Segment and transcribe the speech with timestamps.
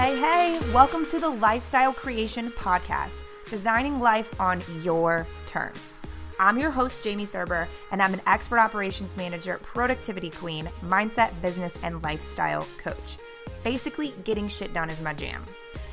[0.00, 3.20] Hey, hey, welcome to the Lifestyle Creation Podcast,
[3.50, 5.78] designing life on your terms.
[6.38, 11.74] I'm your host, Jamie Thurber, and I'm an expert operations manager, productivity queen, mindset, business,
[11.82, 13.18] and lifestyle coach.
[13.62, 15.44] Basically, getting shit done is my jam.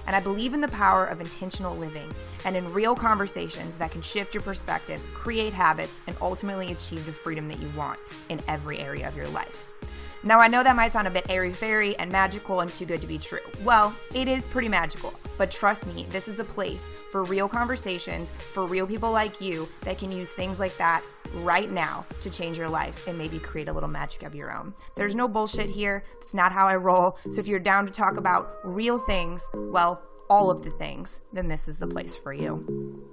[0.05, 2.07] And I believe in the power of intentional living
[2.45, 7.11] and in real conversations that can shift your perspective, create habits, and ultimately achieve the
[7.11, 7.99] freedom that you want
[8.29, 9.76] in every area of your life.
[10.23, 13.01] Now, I know that might sound a bit airy fairy and magical and too good
[13.01, 13.39] to be true.
[13.63, 18.29] Well, it is pretty magical, but trust me, this is a place for real conversations,
[18.29, 21.03] for real people like you that can use things like that
[21.35, 24.73] right now to change your life and maybe create a little magic of your own.
[24.95, 26.03] There's no bullshit here.
[26.21, 27.17] It's not how I roll.
[27.31, 31.47] So if you're down to talk about real things, well, all of the things, then
[31.47, 33.05] this is the place for you.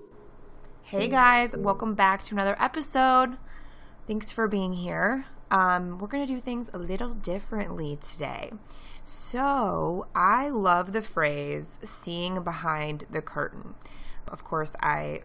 [0.82, 3.36] Hey guys, welcome back to another episode.
[4.06, 8.50] Thanks for being here um, we're going to do things a little differently today.
[9.04, 13.77] So, I love the phrase seeing behind the curtain.
[14.27, 15.20] Of course, I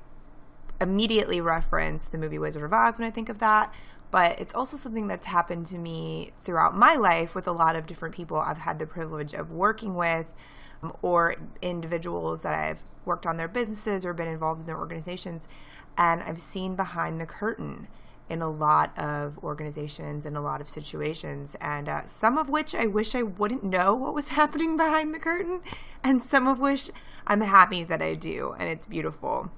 [0.80, 3.74] immediately reference the movie Wizard of Oz when I think of that,
[4.12, 7.88] but it's also something that's happened to me throughout my life with a lot of
[7.88, 10.28] different people I've had the privilege of working with
[10.84, 15.48] um, or individuals that I've worked on their businesses or been involved in their organizations
[15.98, 17.88] and I've seen behind the curtain
[18.30, 22.76] in a lot of organizations and a lot of situations, and uh, some of which
[22.76, 25.62] I wish I wouldn't know what was happening behind the curtain,
[26.04, 26.92] and some of which
[27.28, 29.52] I'm happy that I do, and it's beautiful.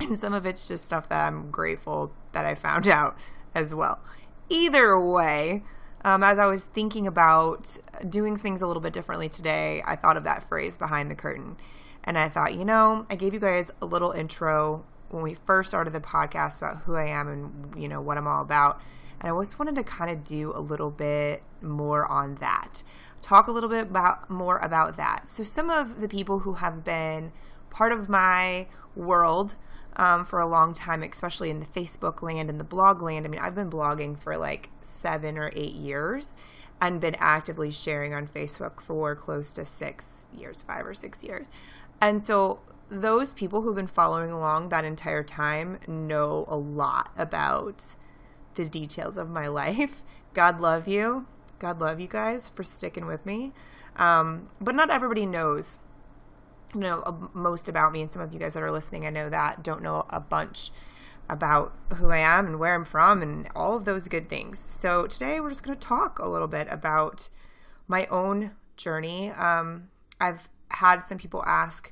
[0.00, 3.16] And some of it's just stuff that I'm grateful that I found out
[3.54, 4.00] as well.
[4.48, 5.62] Either way,
[6.04, 10.16] um, as I was thinking about doing things a little bit differently today, I thought
[10.16, 11.56] of that phrase behind the curtain.
[12.04, 15.68] And I thought, you know, I gave you guys a little intro when we first
[15.68, 18.80] started the podcast about who I am and you know what I'm all about.
[19.20, 22.82] And I just wanted to kind of do a little bit more on that.
[23.20, 25.28] Talk a little bit about more about that.
[25.28, 27.30] So some of the people who have been
[27.70, 29.54] part of my world
[29.96, 33.26] um, for a long time, especially in the Facebook land and the blog land.
[33.26, 36.34] I mean, I've been blogging for like seven or eight years
[36.80, 41.48] and been actively sharing on Facebook for close to six years, five or six years.
[42.00, 42.60] And so
[42.92, 47.82] those people who've been following along that entire time know a lot about
[48.54, 50.02] the details of my life.
[50.34, 51.26] God love you.
[51.58, 53.52] God love you guys for sticking with me.
[53.96, 55.78] Um, but not everybody knows,
[56.74, 58.02] you know, most about me.
[58.02, 60.70] And some of you guys that are listening, I know that don't know a bunch
[61.28, 64.64] about who I am and where I'm from and all of those good things.
[64.68, 67.30] So today we're just going to talk a little bit about
[67.88, 69.30] my own journey.
[69.30, 69.88] Um,
[70.20, 71.91] I've had some people ask,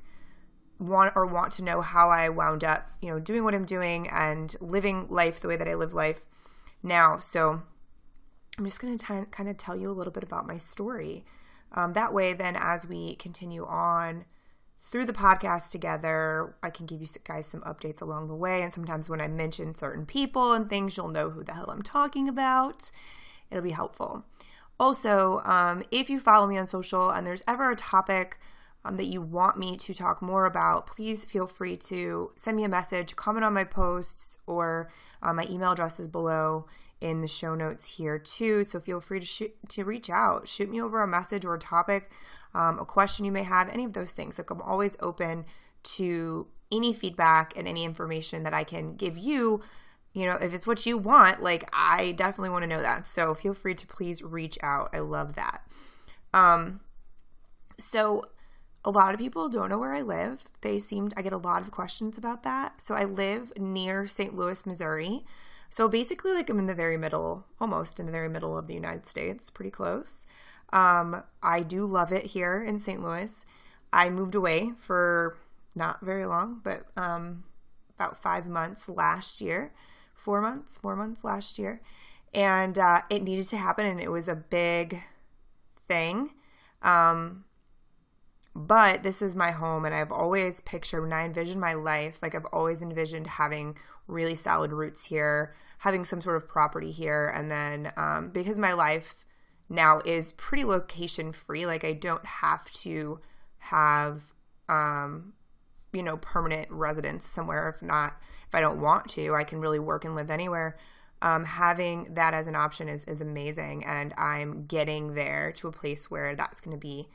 [0.81, 4.09] want or want to know how I wound up, you know, doing what I'm doing
[4.09, 6.25] and living life the way that I live life
[6.83, 7.19] now.
[7.19, 7.63] So
[8.59, 11.25] I'm just going to kind of tell you a little bit about my story.
[11.73, 14.25] Um, that way, then, as we continue on
[14.83, 18.63] through the podcast together, I can give you guys some updates along the way.
[18.63, 21.83] And sometimes when I mention certain people and things, you'll know who the hell I'm
[21.83, 22.91] talking about.
[23.51, 24.25] It'll be helpful.
[24.81, 28.39] Also, um, if you follow me on social and there's ever a topic
[28.85, 32.65] um, that you want me to talk more about, please feel free to send me
[32.65, 34.91] a message, comment on my posts, or
[35.23, 36.67] uh, my email address is below
[37.01, 38.65] in the show notes here too.
[38.65, 41.59] So feel free to shoot, to reach out, shoot me over a message or a
[41.59, 42.11] topic,
[42.55, 44.39] um, a question you may have, any of those things.
[44.39, 45.45] Like I'm always open
[45.83, 49.63] to any feedback and any information that I can give you.
[50.13, 53.07] You know, if it's what you want, like I definitely want to know that.
[53.07, 54.91] So feel free to please reach out.
[54.93, 55.63] I love that.
[56.35, 56.81] Um,
[57.79, 58.25] so
[58.85, 60.45] a lot of people don't know where I live.
[60.63, 62.81] They seemed, I get a lot of questions about that.
[62.81, 64.35] So I live near St.
[64.35, 65.25] Louis, Missouri.
[65.69, 68.75] So basically, like I'm in the very middle, almost in the very middle of the
[68.75, 70.27] United States, pretty close.
[70.73, 73.03] Um, I do love it here in St.
[73.03, 73.33] Louis.
[73.93, 75.37] I moved away for
[75.75, 77.45] not very long, but um,
[77.97, 79.73] about five months last year,
[80.15, 81.81] four months, four months last year.
[82.33, 85.03] And uh, it needed to happen, and it was a big
[85.89, 86.31] thing.
[86.83, 87.45] Um,
[88.55, 92.35] but this is my home, and I've always pictured when I envisioned my life, like
[92.35, 93.77] I've always envisioned having
[94.09, 98.73] really solid roots here, having some sort of property here, and then um, because my
[98.73, 99.25] life
[99.69, 103.21] now is pretty location free, like I don't have to
[103.59, 104.23] have,
[104.69, 105.33] um,
[105.93, 107.69] you know, permanent residence somewhere.
[107.69, 108.17] If not,
[108.49, 110.77] if I don't want to, I can really work and live anywhere.
[111.23, 115.73] Um, having that as an option is is amazing, and I'm getting there to a
[115.73, 117.09] place where that's going to be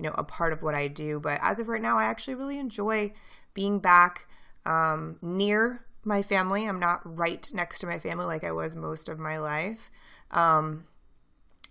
[0.00, 1.20] you know, a part of what I do.
[1.20, 3.12] But as of right now, I actually really enjoy
[3.52, 4.26] being back
[4.64, 6.64] um, near my family.
[6.64, 9.90] I'm not right next to my family like I was most of my life.
[10.30, 10.84] Um,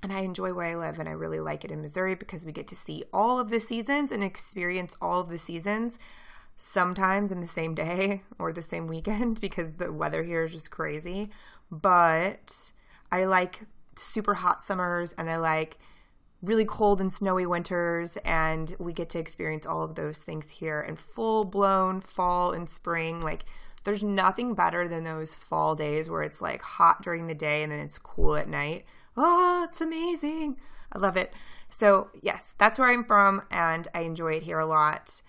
[0.04, 2.52] and I enjoy where I live, and I really like it in Missouri because we
[2.52, 5.98] get to see all of the seasons and experience all of the seasons
[6.56, 10.70] sometimes in the same day or the same weekend because the weather here is just
[10.70, 11.32] crazy.
[11.72, 12.56] But
[13.12, 13.62] I like
[13.96, 15.80] super hot summers and I like
[16.42, 20.82] really cold and snowy winters and we get to experience all of those things here
[20.82, 23.44] in full blown fall and spring like
[23.84, 27.72] there's nothing better than those fall days where it's like hot during the day and
[27.72, 28.86] then it's cool at night
[29.18, 30.56] oh it's amazing
[30.94, 31.34] i love it
[31.70, 35.22] so yes that's where i'm from and i enjoy it here a lot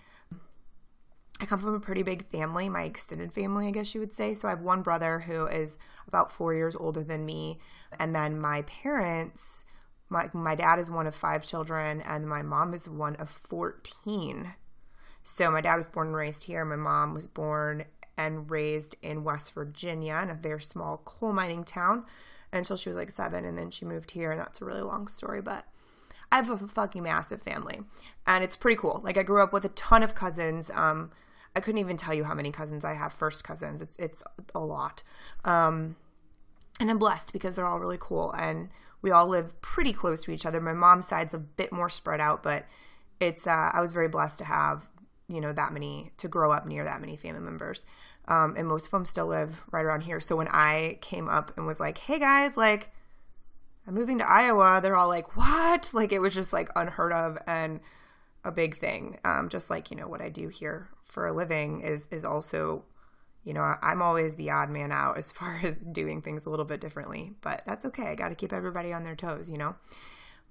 [1.41, 4.35] I come from a pretty big family, my extended family, I guess you would say.
[4.35, 7.57] So I have one brother who is about four years older than me.
[7.97, 9.65] And then my parents,
[10.11, 14.53] my, my dad is one of five children, and my mom is one of 14.
[15.23, 16.65] So my dad was born and raised here.
[16.65, 17.85] My mom was born
[18.17, 22.03] and raised in West Virginia in a very small coal mining town
[22.51, 23.45] until she was like seven.
[23.45, 24.31] And then she moved here.
[24.31, 25.65] And that's a really long story, but.
[26.33, 27.81] I have a fucking massive family,
[28.25, 29.01] and it's pretty cool.
[29.03, 30.71] Like I grew up with a ton of cousins.
[30.73, 31.11] Um,
[31.57, 33.81] I couldn't even tell you how many cousins I have, first cousins.
[33.81, 34.23] It's it's
[34.55, 35.03] a lot.
[35.43, 35.97] Um,
[36.79, 38.69] and I'm blessed because they're all really cool and
[39.01, 40.61] we all live pretty close to each other.
[40.61, 42.65] My mom's side's a bit more spread out, but
[43.19, 44.87] it's uh, I was very blessed to have
[45.27, 47.85] you know that many to grow up near that many family members.
[48.27, 50.19] Um, and most of them still live right around here.
[50.19, 52.91] So when I came up and was like, "Hey guys, like
[53.87, 57.37] I'm moving to Iowa," they're all like, "What?" Like it was just like unheard of
[57.47, 57.79] and
[58.43, 59.19] a big thing.
[59.25, 62.83] Um, just like you know what I do here for a living is is also,
[63.43, 66.65] you know, I'm always the odd man out as far as doing things a little
[66.65, 67.33] bit differently.
[67.41, 68.07] But that's okay.
[68.07, 69.75] I got to keep everybody on their toes, you know.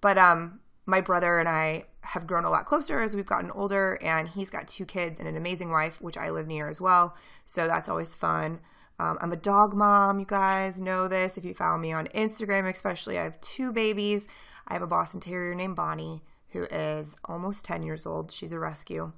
[0.01, 3.99] But um, my brother and I have grown a lot closer as we've gotten older,
[4.01, 7.17] and he's got two kids and an amazing wife, which I live near as well.
[7.45, 8.61] So that's always fun.
[8.99, 10.19] Um, I'm a dog mom.
[10.19, 13.19] You guys know this if you follow me on Instagram, especially.
[13.19, 14.27] I have two babies.
[14.67, 18.31] I have a Boston Terrier named Bonnie who is almost 10 years old.
[18.31, 19.13] She's a rescue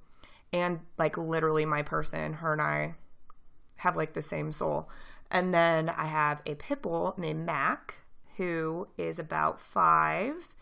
[0.53, 2.35] and like literally my person.
[2.35, 2.95] Her and I
[3.82, 4.88] have like the same soul.
[5.31, 8.00] And then I have a pit bull named Mac
[8.37, 10.55] who is about five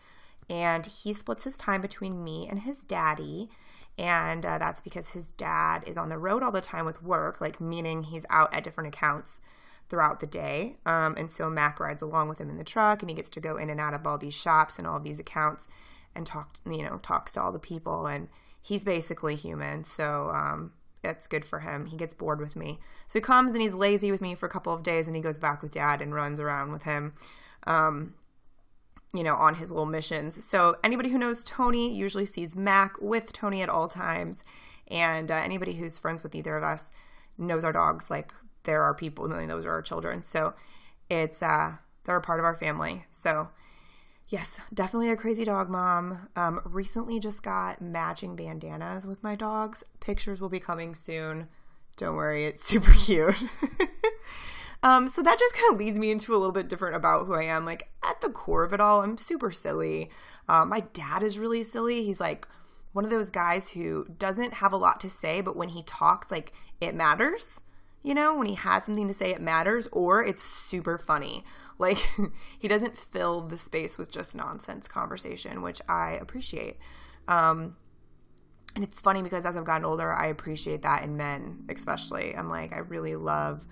[0.49, 3.49] and he splits his time between me and his daddy.
[3.97, 7.39] And uh, that's because his dad is on the road all the time with work,
[7.39, 9.41] like meaning he's out at different accounts
[9.89, 10.77] throughout the day.
[10.85, 13.39] Um, and so Mac rides along with him in the truck and he gets to
[13.39, 15.67] go in and out of all these shops and all these accounts
[16.15, 18.07] and talks, you know, talks to all the people.
[18.07, 18.29] And
[18.61, 19.83] he's basically human.
[19.83, 20.71] So, um,
[21.01, 21.87] that's good for him.
[21.87, 22.79] He gets bored with me.
[23.07, 25.21] So he comes and he's lazy with me for a couple of days and he
[25.21, 27.13] goes back with dad and runs around with him.
[27.65, 28.13] Um,
[29.13, 30.43] you know, on his little missions.
[30.43, 34.37] So anybody who knows Tony usually sees Mac with Tony at all times.
[34.87, 36.91] And uh, anybody who's friends with either of us
[37.37, 38.31] knows our dogs like
[38.63, 40.23] there are people, and those are our children.
[40.23, 40.53] So
[41.09, 41.73] it's, uh,
[42.05, 43.05] they're a part of our family.
[43.11, 43.49] So
[44.31, 46.29] Yes, definitely a crazy dog mom.
[46.37, 49.83] Um, recently just got matching bandanas with my dogs.
[49.99, 51.49] Pictures will be coming soon.
[51.97, 53.35] Don't worry, it's super cute.
[54.83, 57.33] um, so that just kind of leads me into a little bit different about who
[57.33, 57.65] I am.
[57.65, 60.09] Like at the core of it all, I'm super silly.
[60.47, 62.05] Um, my dad is really silly.
[62.05, 62.47] He's like
[62.93, 66.31] one of those guys who doesn't have a lot to say, but when he talks,
[66.31, 67.59] like it matters.
[68.01, 71.43] You know, when he has something to say, it matters, or it's super funny.
[71.81, 71.97] Like
[72.59, 76.77] he doesn't fill the space with just nonsense conversation, which I appreciate.
[77.27, 77.75] Um,
[78.75, 82.35] and it's funny because as I've gotten older, I appreciate that in men, especially.
[82.35, 83.65] I'm like, I really love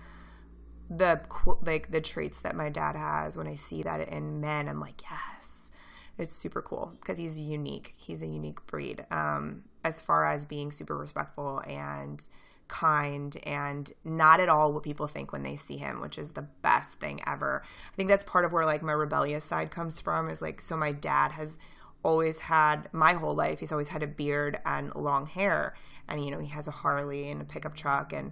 [0.89, 1.21] the
[1.61, 3.37] like the traits that my dad has.
[3.37, 5.69] When I see that in men, I'm like, yes,
[6.17, 7.93] it's super cool because he's unique.
[7.95, 9.05] He's a unique breed.
[9.11, 12.21] Um, as far as being super respectful and
[12.69, 16.47] kind and not at all what people think when they see him, which is the
[16.61, 17.63] best thing ever.
[17.91, 20.77] I think that's part of where like my rebellious side comes from is like so
[20.77, 21.57] my dad has
[22.03, 25.75] always had my whole life he's always had a beard and long hair
[26.07, 28.31] and you know he has a Harley and a pickup truck and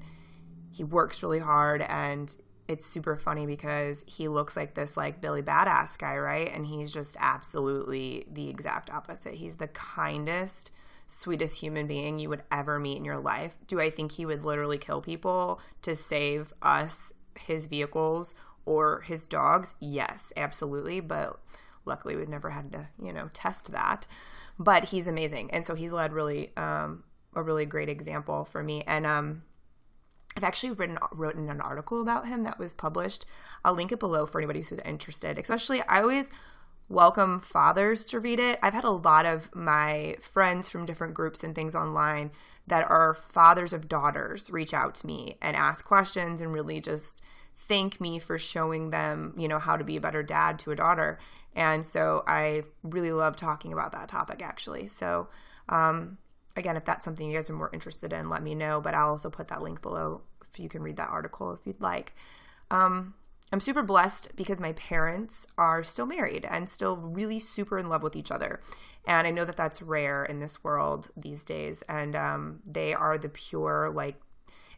[0.72, 2.34] he works really hard and
[2.68, 6.54] it's super funny because he looks like this like Billy Badass guy, right?
[6.54, 9.36] And he's just absolutely the exact opposite.
[9.36, 10.72] He's the kindest,
[11.08, 13.56] sweetest human being you would ever meet in your life.
[13.68, 18.36] Do I think he would literally kill people to save us, his vehicles,
[18.66, 19.74] or his dogs?
[19.80, 21.00] Yes, absolutely.
[21.00, 21.40] But
[21.86, 24.06] luckily, we've never had to, you know, test that.
[24.60, 25.52] But he's amazing.
[25.52, 27.04] And so he's led really, um,
[27.36, 28.84] a really great example for me.
[28.86, 29.44] And, um,
[30.36, 33.26] I've actually written written an article about him that was published.
[33.66, 35.40] I'll link it below for anybody who's interested.
[35.40, 36.30] Especially, I always
[36.90, 38.60] welcome fathers to read it.
[38.62, 42.32] I've had a lot of my friends from different groups and things online
[42.68, 47.22] that are fathers of daughters reach out to me and ask questions and really just
[47.68, 50.76] thank me for showing them, you know, how to be a better dad to a
[50.76, 51.20] daughter.
[51.56, 54.88] And so I really love talking about that topic actually.
[54.88, 55.28] So,
[55.70, 56.18] um,
[56.56, 58.80] again, if that's something you guys are more interested in, let me know.
[58.80, 60.22] But I'll also put that link below
[60.54, 62.14] if you can read that article if you'd like.
[62.72, 63.14] Um,
[63.52, 68.04] I'm super blessed because my parents are still married and still really super in love
[68.04, 68.60] with each other.
[69.06, 71.82] And I know that that's rare in this world these days.
[71.88, 74.20] And um, they are the pure, like,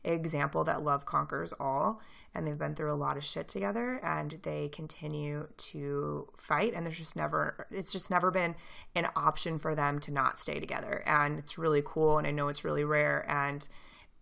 [0.04, 2.02] example that love conquers all.
[2.36, 6.74] And they've been through a lot of shit together and they continue to fight.
[6.76, 8.56] And there's just never, it's just never been
[8.96, 11.04] an option for them to not stay together.
[11.08, 12.20] And it's really cool.
[12.20, 13.26] And I know it's really rare.
[13.28, 13.68] And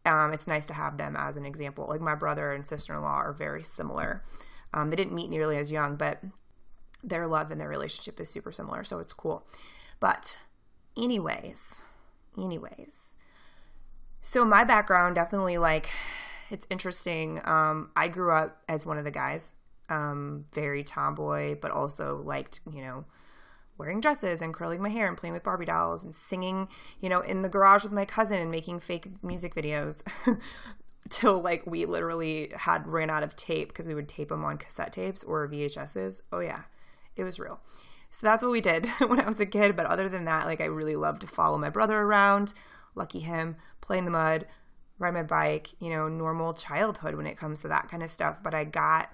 [0.07, 1.85] um, it's nice to have them as an example.
[1.87, 4.23] Like my brother and sister in law are very similar.
[4.73, 6.23] Um, they didn't meet nearly as young, but
[7.03, 8.83] their love and their relationship is super similar.
[8.83, 9.45] So it's cool.
[9.99, 10.39] But,
[10.97, 11.81] anyways,
[12.37, 13.07] anyways.
[14.21, 15.89] So my background definitely like
[16.49, 17.41] it's interesting.
[17.45, 19.51] Um, I grew up as one of the guys,
[19.89, 23.05] um, very tomboy, but also liked, you know,
[23.77, 26.67] wearing dresses and curling my hair and playing with Barbie dolls and singing,
[27.00, 30.01] you know, in the garage with my cousin and making fake music videos
[31.10, 34.57] till like we literally had ran out of tape because we would tape them on
[34.57, 36.22] cassette tapes or VHSs.
[36.31, 36.63] Oh yeah,
[37.15, 37.60] it was real.
[38.10, 39.75] So that's what we did when I was a kid.
[39.75, 42.53] But other than that, like I really loved to follow my brother around.
[42.96, 44.48] Lucky him, play in the mud,
[44.98, 45.69] ride my bike.
[45.79, 48.41] You know, normal childhood when it comes to that kind of stuff.
[48.43, 49.12] But I got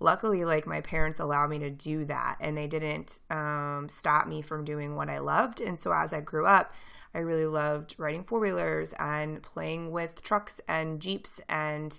[0.00, 4.42] luckily like my parents allowed me to do that and they didn't um, stop me
[4.42, 5.60] from doing what i loved.
[5.60, 6.72] And so as i grew up
[7.14, 11.98] i really loved riding four-wheelers and playing with trucks and jeeps and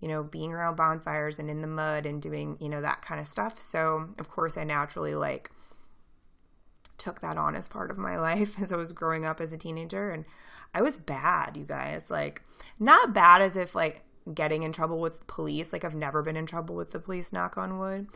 [0.00, 3.20] you know being around bonfires and in the mud and doing you know that kind
[3.20, 3.58] of stuff.
[3.58, 5.50] So of course i naturally like
[6.98, 9.58] took that on as part of my life as i was growing up as a
[9.58, 10.10] teenager.
[10.10, 10.24] And
[10.74, 12.10] i was bad you guys.
[12.10, 12.42] Like
[12.78, 14.02] not bad as if like
[14.34, 15.72] getting in trouble with police.
[15.72, 18.08] Like I've never been in trouble with the police, knock on wood.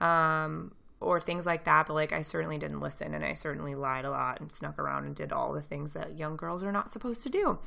[0.00, 4.04] Um, or things like that, but like I certainly didn't listen and I certainly lied
[4.04, 6.92] a lot and snuck around and did all the things that young girls are not
[6.92, 7.58] supposed to do.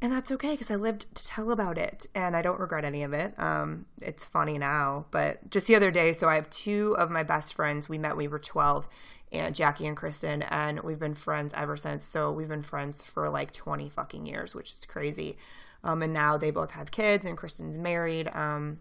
[0.00, 3.02] And that's okay because I lived to tell about it and I don't regret any
[3.02, 3.38] of it.
[3.38, 7.22] Um, it's funny now, but just the other day, so I have two of my
[7.22, 7.88] best friends.
[7.88, 8.88] We met we were 12,
[9.32, 12.06] and Jackie and Kristen, and we've been friends ever since.
[12.06, 15.38] So we've been friends for like 20 fucking years, which is crazy.
[15.84, 18.28] Um, and now they both have kids, and Kristen's married.
[18.34, 18.78] Um,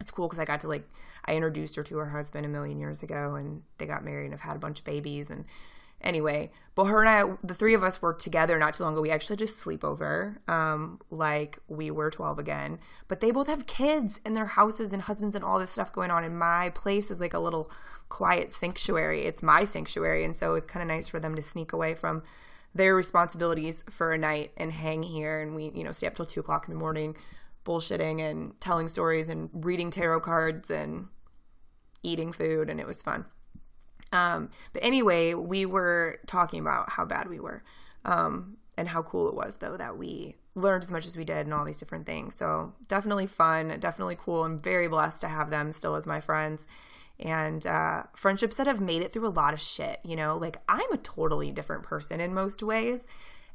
[0.00, 0.88] it's cool because I got to like
[1.28, 4.32] I introduced her to her husband a million years ago, and they got married and
[4.32, 5.30] have had a bunch of babies.
[5.30, 5.44] And
[6.00, 9.02] anyway, but her and I, the three of us were together not too long ago.
[9.02, 12.78] We actually just sleep over, um, like we were 12 again.
[13.08, 16.10] But they both have kids and their houses and husbands and all this stuff going
[16.10, 16.24] on.
[16.24, 17.70] And my place is like a little
[18.08, 19.26] quiet sanctuary.
[19.26, 21.94] It's my sanctuary, and so it was kind of nice for them to sneak away
[21.94, 22.22] from
[22.74, 25.40] their responsibilities for a night and hang here.
[25.40, 27.16] And we you know stay up till two o'clock in the morning
[27.64, 31.08] bullshitting and telling stories and reading tarot cards and
[32.02, 32.70] eating food.
[32.70, 33.26] And it was fun.
[34.10, 37.62] Um, but anyway we were talking about how bad we were
[38.06, 41.46] um, and how cool it was though that we learned as much as we did
[41.46, 42.34] and all these different things.
[42.34, 44.44] So definitely fun definitely cool.
[44.44, 46.66] I'm very blessed to have them still as my friends
[47.20, 50.00] and uh, friendships that have made it through a lot of shit.
[50.04, 53.06] You know, like I'm a totally different person in most ways.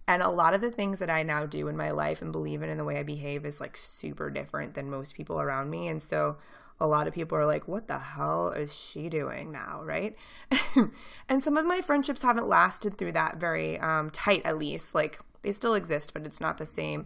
[0.08, 2.62] And a lot of the things that I now do in my life and believe
[2.62, 5.88] in and the way I behave is like super different than most people around me.
[5.88, 6.38] And so
[6.80, 9.82] a lot of people are like, what the hell is she doing now?
[9.82, 10.18] Right.
[11.30, 14.94] and some of my friendships haven't lasted through that very um, tight, at least.
[14.94, 17.06] Like they still exist, but it's not the same.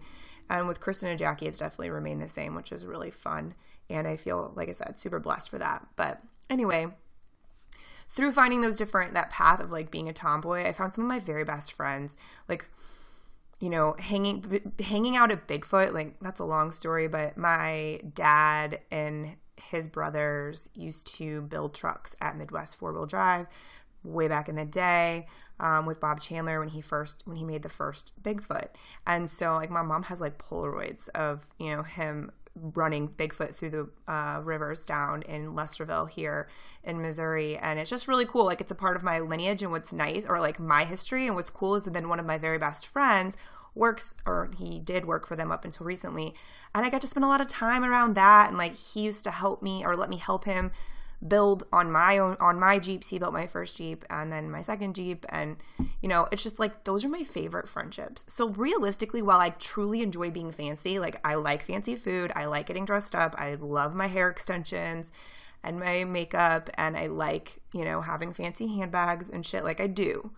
[0.50, 3.54] And with Kristen and Jackie, it's definitely remained the same, which is really fun.
[3.90, 5.86] And I feel, like I said, super blessed for that.
[5.96, 6.88] But Anyway,
[8.10, 11.10] through finding those different that path of like being a tomboy, I found some of
[11.10, 12.16] my very best friends
[12.48, 12.66] like
[13.60, 18.80] you know, hanging hanging out at Bigfoot, like that's a long story, but my dad
[18.92, 23.48] and his brothers used to build trucks at Midwest Four Wheel Drive
[24.04, 25.25] way back in the day
[25.60, 28.68] um, with Bob Chandler when he first when he made the first Bigfoot,
[29.08, 32.32] and so like my mom has like Polaroids of you know him
[32.76, 36.48] running Bigfoot through the uh, rivers down in Lesterville here
[36.84, 37.58] in Missouri.
[37.58, 38.46] And it's just really cool.
[38.46, 41.28] Like it's a part of my lineage and what's nice, or like my history.
[41.28, 43.38] And what's cool is that then one of my very best friends
[43.76, 46.34] works, or he did work for them up until recently.
[46.74, 48.50] And I got to spend a lot of time around that.
[48.50, 50.72] And like he used to help me or let me help him
[51.28, 54.62] build on my own on my jeeps he built my first jeep and then my
[54.62, 55.58] second jeep and
[56.01, 58.24] you know it's just like those are my favorite friendships.
[58.27, 62.68] So realistically while i truly enjoy being fancy like i like fancy food i like
[62.68, 65.12] getting dressed up i love my hair extensions
[65.63, 69.88] and my makeup and i like you know having fancy handbags and shit like i
[69.88, 70.32] do.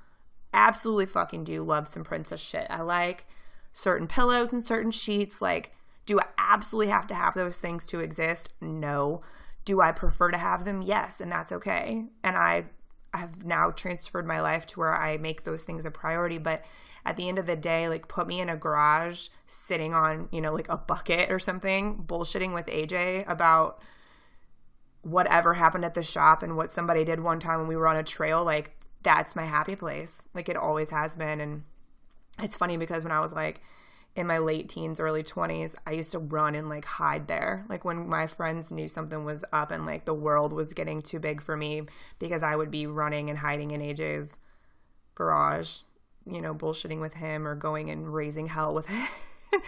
[0.51, 2.65] Absolutely fucking do love some princess shit.
[2.71, 3.27] I like
[3.71, 5.71] certain pillows and certain sheets like
[6.07, 8.49] do i absolutely have to have those things to exist?
[8.61, 9.21] No.
[9.65, 10.81] Do I prefer to have them?
[10.81, 12.05] Yes, and that's okay.
[12.23, 12.65] And I
[13.13, 16.63] have now transferred my life to where I make those things a priority, but
[17.05, 20.41] at the end of the day, like put me in a garage sitting on, you
[20.41, 23.81] know, like a bucket or something, bullshitting with AJ about
[25.01, 27.95] whatever happened at the shop and what somebody did one time when we were on
[27.95, 30.21] a trail, like that's my happy place.
[30.33, 31.39] Like it always has been.
[31.39, 31.63] And
[32.37, 33.61] it's funny because when I was like
[34.19, 37.65] in my late teens, early 20s, I used to run and like hide there.
[37.69, 41.19] Like when my friends knew something was up and like the world was getting too
[41.19, 41.83] big for me
[42.19, 44.37] because I would be running and hiding in AJ's
[45.15, 45.79] garage,
[46.29, 49.07] you know, bullshitting with him or going and raising hell with him.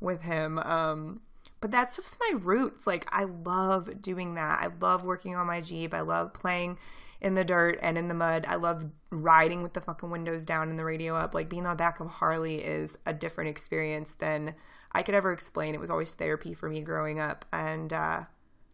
[0.00, 0.58] with him.
[0.60, 1.20] Um,
[1.60, 2.86] but that's just my roots.
[2.86, 4.60] Like I love doing that.
[4.62, 5.92] I love working on my Jeep.
[5.92, 6.78] I love playing
[7.20, 8.44] in the dirt and in the mud.
[8.48, 11.34] I love riding with the fucking windows down and the radio up.
[11.34, 14.54] Like being on the back of Harley is a different experience than
[14.92, 15.74] I could ever explain.
[15.74, 17.44] It was always therapy for me growing up.
[17.52, 18.22] And uh,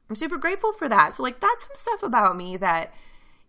[0.09, 1.15] I'm super grateful for that.
[1.15, 2.95] So, like, that's some stuff about me that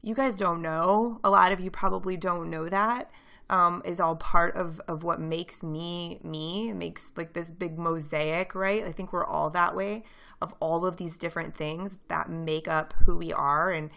[0.01, 1.19] you guys don't know.
[1.23, 3.11] A lot of you probably don't know that
[3.49, 6.69] um, is all part of of what makes me me.
[6.69, 8.83] It makes like this big mosaic, right?
[8.83, 10.03] I think we're all that way
[10.41, 13.89] of all of these different things that make up who we are, and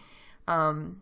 [0.49, 1.01] um,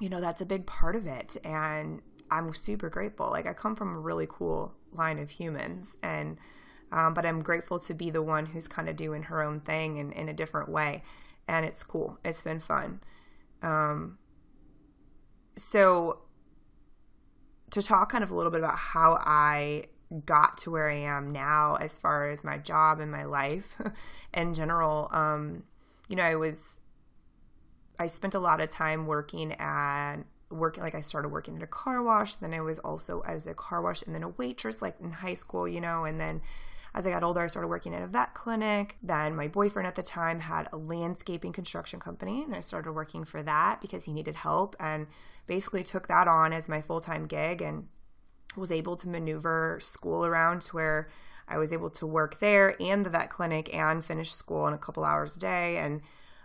[0.00, 1.36] you know that's a big part of it.
[1.44, 3.28] And I'm super grateful.
[3.30, 6.38] Like I come from a really cool line of humans, and
[6.92, 9.98] um, but I'm grateful to be the one who's kind of doing her own thing
[9.98, 11.02] in, in a different way,
[11.48, 12.18] and it's cool.
[12.24, 13.00] It's been fun.
[13.62, 14.18] Um,
[15.56, 16.20] so
[17.70, 19.86] to talk kind of a little bit about how I
[20.26, 23.76] got to where I am now as far as my job and my life
[24.34, 25.08] in general.
[25.10, 25.64] Um,
[26.08, 26.76] you know, I was,
[27.98, 30.16] I spent a lot of time working at,
[30.50, 32.34] working, like I started working at a car wash.
[32.36, 35.10] Then I was also, I was a car wash and then a waitress, like in
[35.12, 36.40] high school, you know, and then
[36.94, 38.96] as I got older, I started working at a vet clinic.
[39.02, 43.24] Then my boyfriend at the time had a landscaping construction company, and I started working
[43.24, 45.08] for that because he needed help and
[45.46, 47.88] basically took that on as my full time gig and
[48.56, 51.08] was able to maneuver school around to where
[51.48, 54.78] I was able to work there and the vet clinic and finish school in a
[54.78, 56.00] couple hours a day and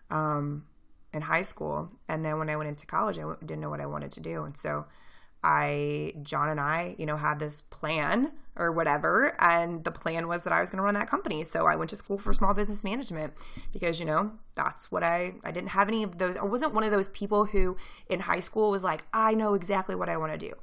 [0.10, 0.66] um,
[1.14, 1.90] in high school.
[2.08, 4.44] And then when I went into college, I didn't know what I wanted to do.
[4.44, 4.86] And so
[5.44, 9.36] I, John and I, you know, had this plan or whatever.
[9.42, 11.44] And the plan was that I was going to run that company.
[11.44, 13.34] So I went to school for small business management
[13.72, 16.36] because, you know, that's what I, I didn't have any of those.
[16.36, 17.78] I wasn't one of those people who
[18.10, 20.54] in high school was like, I know exactly what I want to do.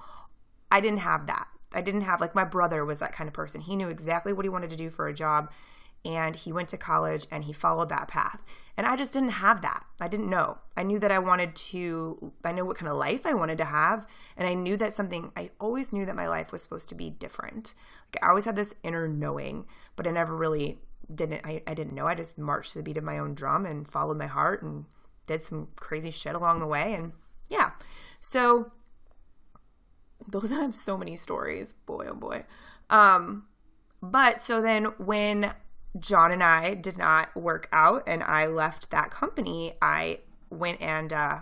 [0.70, 1.48] I didn't have that.
[1.72, 3.61] I didn't have, like, my brother was that kind of person.
[3.61, 5.50] He knew exactly what he wanted to do for a job
[6.06, 8.44] and he went to college and he followed that path.
[8.76, 9.86] And I just didn't have that.
[10.00, 10.58] I didn't know.
[10.76, 13.64] I knew that I wanted to, I know what kind of life I wanted to
[13.64, 14.06] have.
[14.36, 17.08] And I knew that something, I always knew that my life was supposed to be
[17.08, 17.74] different.
[18.12, 19.64] Like I always had this inner knowing,
[19.96, 20.78] but I never really
[21.12, 22.06] didn't, I, I didn't know.
[22.06, 24.84] I just marched to the beat of my own drum and followed my heart and
[25.26, 26.92] did some crazy shit along the way.
[26.92, 27.12] And
[27.48, 27.70] yeah.
[28.20, 28.72] So
[30.28, 31.72] those I have so many stories.
[31.86, 32.44] Boy, oh boy.
[32.90, 33.46] Um,
[34.02, 35.52] but so then when
[36.00, 41.12] John and I did not work out and I left that company, I went and
[41.12, 41.40] uh,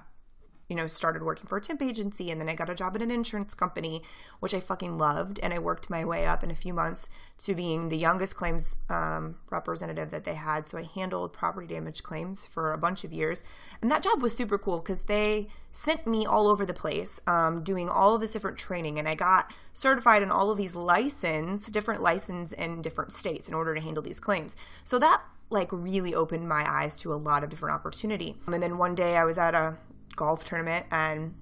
[0.68, 3.03] you know, started working for a temp agency and then I got a job at
[3.03, 4.03] an insurance company,
[4.40, 5.38] which I fucking loved.
[5.42, 8.77] And I worked my way up in a few months to being the youngest claims
[8.88, 10.68] um, representative that they had.
[10.68, 13.42] So I handled property damage claims for a bunch of years.
[13.83, 17.62] And that job was super cool because they sent me all over the place um,
[17.62, 18.98] doing all of this different training.
[18.98, 23.55] And I got certified in all of these license, different license in different states in
[23.55, 24.57] order to handle these claims.
[24.85, 28.37] So that like really opened my eyes to a lot of different opportunity.
[28.46, 29.77] And then one day I was at a
[30.16, 31.35] golf tournament and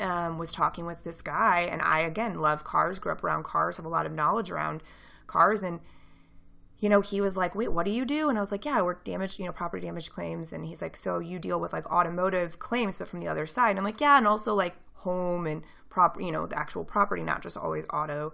[0.00, 1.68] um, was talking with this guy.
[1.70, 4.82] And I, again, love cars, grew up around cars, have a lot of knowledge around
[5.26, 5.62] cars.
[5.62, 5.80] And,
[6.78, 8.28] you know, he was like, wait, what do you do?
[8.28, 10.52] And I was like, yeah, I work damage, you know, property damage claims.
[10.52, 13.70] And he's like, so you deal with like automotive claims, but from the other side.
[13.70, 17.22] And I'm like, yeah, and also like home and property, you know, the actual property,
[17.22, 18.32] not just always auto.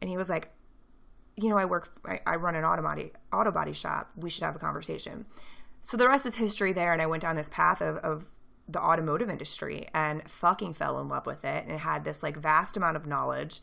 [0.00, 0.50] And he was like,
[1.36, 4.10] you know, I work, I, I run an auto body, auto body shop.
[4.16, 5.26] We should have a conversation.
[5.82, 6.92] So the rest is history there.
[6.92, 8.30] And I went down this path of, of
[8.68, 12.76] the automotive industry and fucking fell in love with it and had this like vast
[12.76, 13.60] amount of knowledge.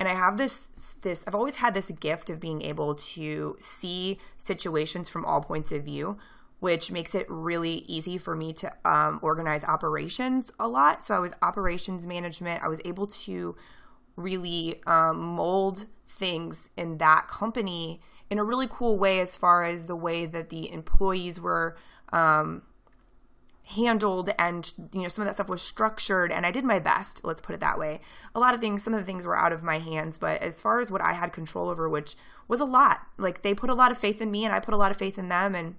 [0.00, 4.18] And i have this this i've always had this gift of being able to see
[4.36, 6.16] situations from all points of view
[6.62, 11.04] which makes it really easy for me to um, organize operations a lot.
[11.04, 12.62] So i was operations management.
[12.62, 13.56] I was able to
[14.14, 19.86] really um, mold things in that company in a really cool way as far as
[19.86, 21.76] the way that the employees were
[22.12, 22.62] um,
[23.74, 27.24] handled and you know some of that stuff was structured and I did my best
[27.24, 28.00] let's put it that way
[28.34, 30.60] a lot of things some of the things were out of my hands but as
[30.60, 32.16] far as what I had control over which
[32.48, 34.74] was a lot like they put a lot of faith in me and I put
[34.74, 35.74] a lot of faith in them and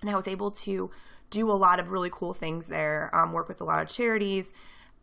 [0.00, 0.90] And I was able to
[1.30, 4.52] do a lot of really cool things there, um, work with a lot of charities,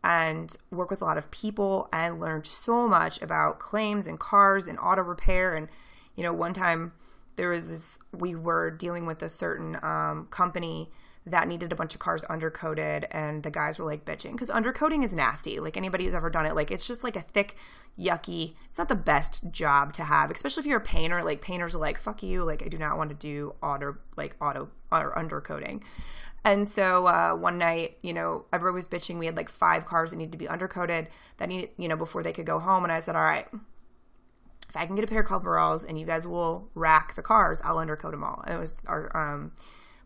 [0.02, 1.88] and work with a lot of people.
[1.92, 5.54] and learned so much about claims and cars and auto repair.
[5.54, 5.68] And,
[6.16, 6.92] you know, one time
[7.36, 10.90] there was this, we were dealing with a certain um, company
[11.26, 15.02] that needed a bunch of cars undercoated and the guys were like bitching because undercoating
[15.02, 17.56] is nasty like anybody who's ever done it like it's just like a thick
[17.98, 21.74] yucky it's not the best job to have especially if you're a painter like painters
[21.74, 25.14] are like fuck you like i do not want to do auto like auto or
[25.14, 25.82] undercoating
[26.44, 29.18] and so uh, one night, you know, everyone was bitching.
[29.18, 31.06] We had like five cars that needed to be undercoated
[31.38, 32.84] that needed, you know, before they could go home.
[32.84, 33.48] And I said, all right,
[34.68, 37.62] if I can get a pair of coveralls and you guys will rack the cars,
[37.64, 38.42] I'll undercoat them all.
[38.46, 39.52] And it was our um,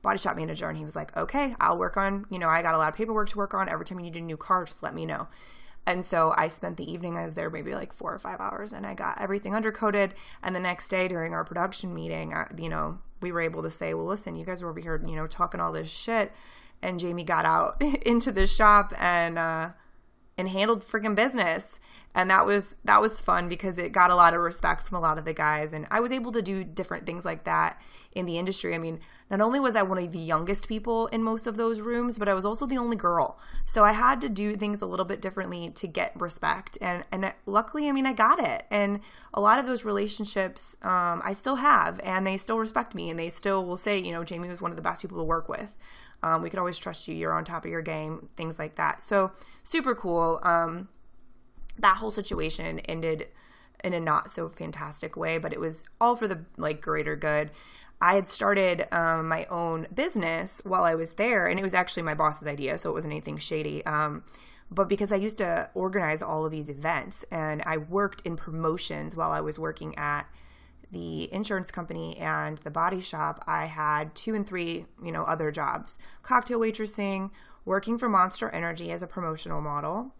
[0.03, 2.75] body shop manager, and he was like, okay, I'll work on, you know, I got
[2.75, 3.69] a lot of paperwork to work on.
[3.69, 5.29] Every time you need a new car, just let me know.
[5.87, 8.73] And so I spent the evening, I was there maybe like four or five hours,
[8.73, 10.13] and I got everything undercoated.
[10.43, 13.71] And the next day during our production meeting, I, you know, we were able to
[13.71, 16.33] say, well, listen, you guys were over here, you know, talking all this shit.
[16.83, 19.71] And Jamie got out into the shop and, uh,
[20.37, 21.81] and handled freaking business
[22.19, 25.01] and that was that was fun because it got a lot of respect from a
[25.01, 27.81] lot of the guys and i was able to do different things like that
[28.13, 28.99] in the industry i mean
[29.31, 32.29] not only was i one of the youngest people in most of those rooms but
[32.29, 35.23] i was also the only girl so i had to do things a little bit
[35.23, 38.99] differently to get respect and and luckily i mean i got it and
[39.35, 43.19] a lot of those relationships um, i still have and they still respect me and
[43.19, 45.49] they still will say you know jamie was one of the best people to work
[45.49, 45.73] with
[46.21, 47.15] um, we could always trust you.
[47.15, 49.05] You're on top of your game, things like that.
[49.05, 49.31] So
[49.63, 50.41] super cool.
[50.43, 50.89] Um,
[51.79, 53.29] that whole situation ended
[53.85, 57.51] in a not so fantastic way, but it was all for the like greater good.
[58.01, 62.05] I had started um, my own business while I was there, and it was actually
[62.05, 63.85] my boss's idea, so it wasn't anything shady.
[63.87, 64.23] Um,
[64.71, 69.17] but because I used to organize all of these events, and I worked in promotions
[69.17, 70.25] while I was working at
[70.91, 75.51] the insurance company and the body shop, I had two and three, you know, other
[75.51, 77.31] jobs: cocktail waitressing,
[77.65, 80.15] working for Monster Energy as a promotional model,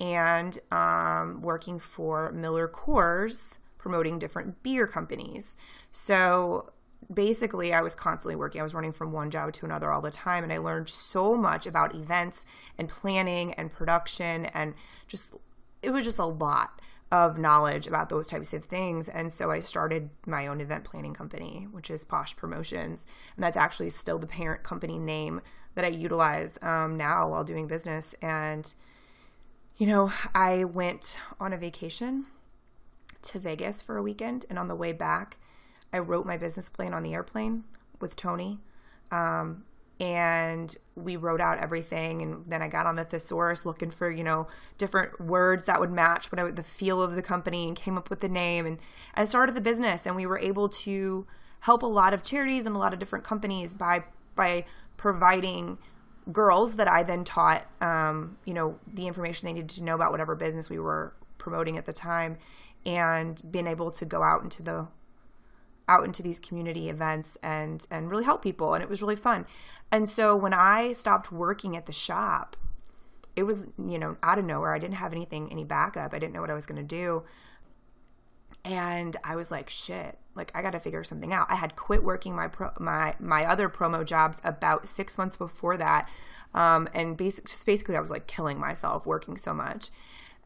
[0.00, 5.56] and um, working for Miller Coors, promoting different beer companies.
[5.92, 6.72] So
[7.12, 8.60] basically, I was constantly working.
[8.60, 11.36] I was running from one job to another all the time, and I learned so
[11.36, 12.44] much about events
[12.78, 14.74] and planning and production, and
[15.06, 15.32] just
[15.82, 16.80] it was just a lot
[17.12, 19.08] of knowledge about those types of things.
[19.08, 23.06] And so I started my own event planning company, which is Posh Promotions.
[23.36, 25.40] And that's actually still the parent company name
[25.76, 28.14] that I utilize um, now while doing business.
[28.20, 28.74] And,
[29.76, 32.26] you know, I went on a vacation
[33.22, 34.46] to Vegas for a weekend.
[34.48, 35.38] And on the way back,
[35.92, 37.64] I wrote my business plan on the airplane
[38.00, 38.60] with Tony.
[39.10, 39.64] Um,
[39.98, 44.22] and we wrote out everything and then i got on the thesaurus looking for you
[44.22, 47.96] know different words that would match what I, the feel of the company and came
[47.96, 48.78] up with the name and
[49.14, 51.26] i started the business and we were able to
[51.60, 54.66] help a lot of charities and a lot of different companies by by
[54.98, 55.78] providing
[56.32, 60.10] girls that i then taught um, you know the information they needed to know about
[60.10, 62.36] whatever business we were promoting at the time
[62.84, 64.86] and being able to go out into the
[65.88, 69.46] out into these community events and and really help people and it was really fun.
[69.92, 72.56] And so when I stopped working at the shop,
[73.36, 74.74] it was, you know, out of nowhere.
[74.74, 76.12] I didn't have anything any backup.
[76.12, 77.22] I didn't know what I was going to do.
[78.64, 81.46] And I was like, shit, like I got to figure something out.
[81.48, 85.76] I had quit working my pro, my my other promo jobs about 6 months before
[85.76, 86.08] that.
[86.52, 89.90] Um and basic, just basically I was like killing myself working so much.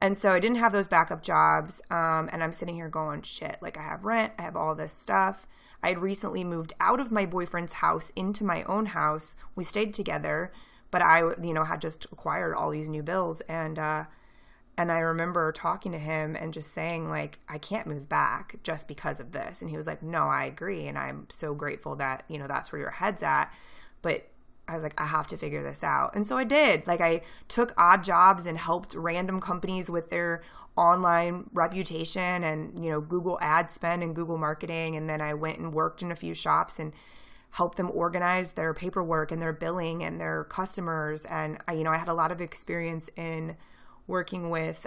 [0.01, 1.81] And so I didn't have those backup jobs.
[1.91, 4.93] Um, and I'm sitting here going, shit, like I have rent, I have all this
[4.93, 5.47] stuff.
[5.83, 9.37] I had recently moved out of my boyfriend's house into my own house.
[9.55, 10.53] We stayed together,
[10.91, 13.41] but I, you know, had just acquired all these new bills.
[13.43, 14.05] And, uh,
[14.81, 18.89] and I remember talking to him and just saying, like, I can't move back just
[18.89, 19.61] because of this.
[19.61, 20.87] And he was like, No, I agree.
[20.87, 23.53] And I'm so grateful that, you know, that's where your head's at.
[24.01, 24.29] But
[24.67, 26.15] I was like, I have to figure this out.
[26.15, 26.87] And so I did.
[26.87, 30.43] Like, I took odd jobs and helped random companies with their
[30.77, 34.97] online reputation and, you know, Google ad spend and Google marketing.
[34.97, 36.95] And then I went and worked in a few shops and
[37.51, 41.27] helped them organize their paperwork and their billing and their customers.
[41.27, 43.57] And, I, you know, I had a lot of experience in
[44.07, 44.87] working with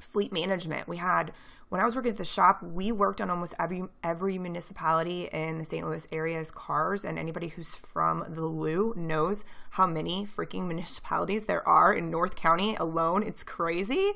[0.00, 0.88] fleet management.
[0.88, 1.32] We had
[1.68, 5.58] when I was working at the shop, we worked on almost every every municipality in
[5.58, 5.86] the St.
[5.86, 11.66] Louis area's cars, and anybody who's from the Lou knows how many freaking municipalities there
[11.68, 13.22] are in North County alone.
[13.22, 14.12] It's crazy.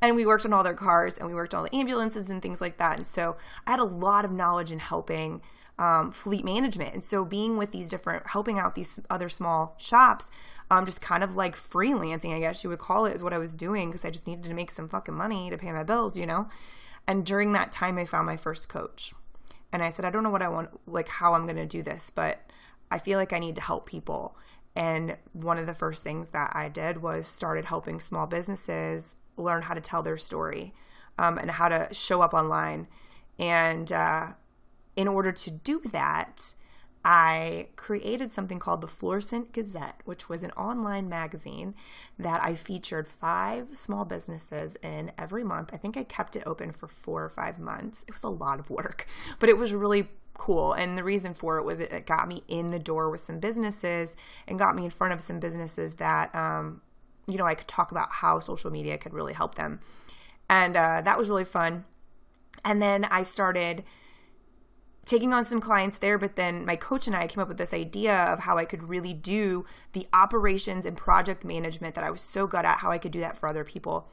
[0.00, 2.42] And we worked on all their cars, and we worked on all the ambulances and
[2.42, 2.98] things like that.
[2.98, 5.42] And so I had a lot of knowledge in helping
[5.78, 6.94] um, fleet management.
[6.94, 10.30] And so being with these different, helping out these other small shops,
[10.72, 13.38] um, just kind of like freelancing, I guess you would call it, is what I
[13.38, 16.16] was doing because I just needed to make some fucking money to pay my bills,
[16.16, 16.48] you know?
[17.06, 19.12] And during that time, I found my first coach.
[19.70, 21.82] And I said, I don't know what I want, like how I'm going to do
[21.82, 22.50] this, but
[22.90, 24.34] I feel like I need to help people.
[24.74, 29.62] And one of the first things that I did was started helping small businesses learn
[29.62, 30.72] how to tell their story
[31.18, 32.88] um, and how to show up online.
[33.38, 34.28] And uh,
[34.96, 36.54] in order to do that,
[37.04, 41.74] I created something called the Florissant Gazette, which was an online magazine
[42.18, 45.70] that I featured five small businesses in every month.
[45.72, 48.04] I think I kept it open for four or five months.
[48.06, 49.06] It was a lot of work,
[49.40, 50.72] but it was really cool.
[50.74, 54.14] And the reason for it was it got me in the door with some businesses
[54.46, 56.82] and got me in front of some businesses that, um,
[57.26, 59.80] you know, I could talk about how social media could really help them.
[60.48, 61.84] And uh, that was really fun.
[62.64, 63.82] And then I started
[65.04, 67.74] taking on some clients there, but then my coach and I came up with this
[67.74, 72.20] idea of how I could really do the operations and project management that I was
[72.20, 74.08] so good at, how I could do that for other people.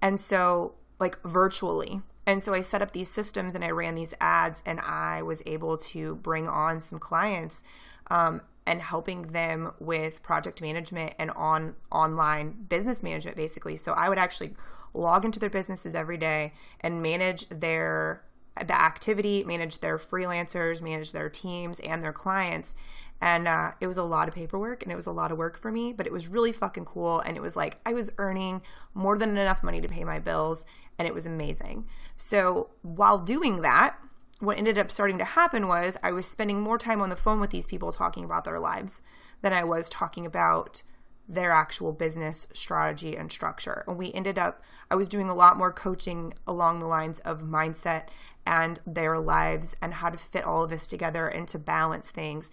[0.00, 2.00] And so, like virtually.
[2.26, 5.42] And so I set up these systems and I ran these ads, and I was
[5.44, 7.62] able to bring on some clients
[8.10, 13.76] um, and helping them with project management and on online business management, basically.
[13.76, 14.54] So I would actually
[14.94, 18.22] log into their businesses every day and manage their
[18.56, 22.74] the activity, manage their freelancers, manage their teams and their clients.
[23.20, 25.56] And uh, it was a lot of paperwork and it was a lot of work
[25.56, 27.20] for me, but it was really fucking cool.
[27.20, 28.62] And it was like I was earning
[28.94, 30.64] more than enough money to pay my bills,
[30.98, 31.86] and it was amazing.
[32.16, 33.96] So while doing that,
[34.40, 37.38] what ended up starting to happen was I was spending more time on the phone
[37.38, 39.00] with these people talking about their lives
[39.40, 40.82] than I was talking about
[41.28, 43.84] their actual business strategy and structure.
[43.86, 44.60] And we ended up,
[44.90, 48.08] I was doing a lot more coaching along the lines of mindset
[48.46, 52.50] and their lives and how to fit all of this together and to balance things.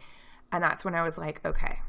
[0.52, 1.80] And that's when I was like, okay,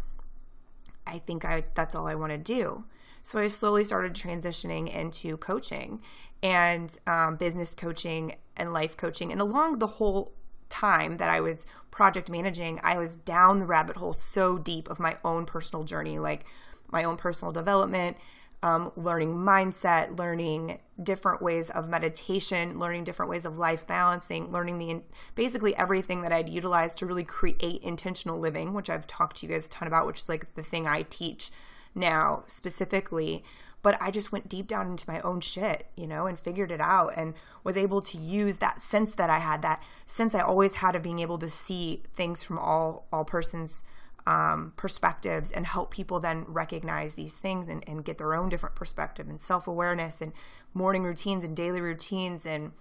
[1.06, 2.84] I think I that's all I want to do.
[3.22, 6.00] So I slowly started transitioning into coaching
[6.42, 9.30] and um, business coaching and life coaching.
[9.30, 10.32] And along the whole
[10.70, 15.00] time that I was project managing, I was down the rabbit hole so deep of
[15.00, 16.44] my own personal journey, like
[16.90, 18.16] my own personal development,
[18.62, 24.79] um, learning mindset, learning different ways of meditation, learning different ways of life balancing, learning
[24.79, 25.03] the
[25.35, 29.53] basically everything that I'd utilize to really create intentional living, which I've talked to you
[29.53, 31.51] guys a ton about, which is like the thing I teach
[31.94, 33.44] now specifically.
[33.83, 36.83] But I just went deep down into my own shit, you know, and figured it
[36.83, 37.33] out and
[37.64, 41.03] was able to use that sense that I had, that sense I always had of
[41.03, 43.83] being able to see things from all all persons'
[44.26, 48.74] um, perspectives and help people then recognize these things and, and get their own different
[48.74, 50.33] perspective and self awareness and
[50.74, 52.72] morning routines and daily routines and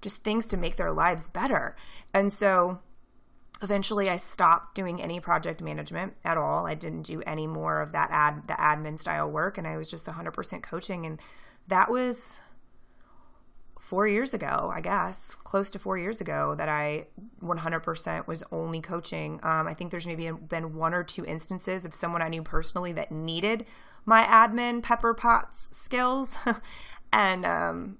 [0.00, 1.76] just things to make their lives better.
[2.12, 2.80] And so
[3.62, 6.66] eventually I stopped doing any project management at all.
[6.66, 9.90] I didn't do any more of that ad the admin style work and I was
[9.90, 11.20] just 100% coaching and
[11.68, 12.40] that was
[13.90, 17.06] four years ago, I guess, close to four years ago, that I
[17.42, 19.40] 100% was only coaching.
[19.42, 22.92] Um, I think there's maybe been one or two instances of someone I knew personally
[22.92, 23.66] that needed
[24.06, 26.36] my admin Pepper Potts skills,
[27.12, 27.98] and um,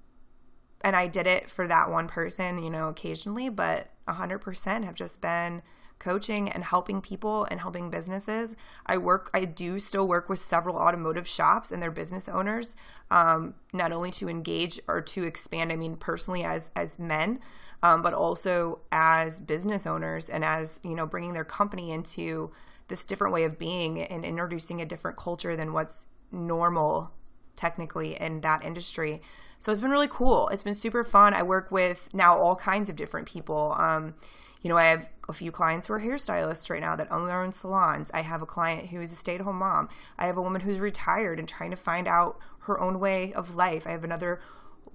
[0.83, 5.21] and I did it for that one person, you know, occasionally, but 100% have just
[5.21, 5.61] been
[6.01, 8.55] coaching and helping people and helping businesses.
[8.87, 12.75] I work, I do still work with several automotive shops and their business owners,
[13.11, 15.71] um, not only to engage or to expand.
[15.71, 17.39] I mean, personally as as men,
[17.83, 22.51] um, but also as business owners and as you know, bringing their company into
[22.87, 27.11] this different way of being and introducing a different culture than what's normal
[27.55, 29.21] technically in that industry.
[29.61, 30.47] So it's been really cool.
[30.47, 31.35] It's been super fun.
[31.35, 33.75] I work with now all kinds of different people.
[33.77, 34.15] Um,
[34.63, 37.43] you know, I have a few clients who are hairstylists right now that own their
[37.43, 38.09] own salons.
[38.11, 39.87] I have a client who is a stay at home mom.
[40.17, 43.53] I have a woman who's retired and trying to find out her own way of
[43.53, 43.85] life.
[43.85, 44.41] I have another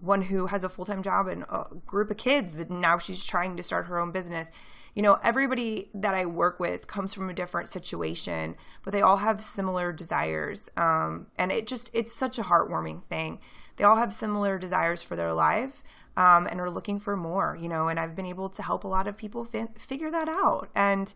[0.01, 3.25] one who has a full time job and a group of kids that now she's
[3.25, 4.49] trying to start her own business.
[4.97, 9.19] You know, everybody that I work with comes from a different situation, but they all
[9.19, 10.69] have similar desires.
[10.77, 13.39] Um, and it just, it's such a heartwarming thing.
[13.77, 15.83] They all have similar desires for their life
[16.17, 18.89] um, and are looking for more, you know, and I've been able to help a
[18.89, 20.71] lot of people fi- figure that out.
[20.75, 21.13] And